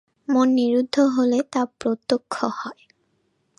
মন 0.27 0.47
নিরুদ্ধ 0.53 0.95
হলে 1.15 1.39
তা 1.53 1.61
প্রত্যক্ষ 1.79 2.35
হয়। 2.59 2.81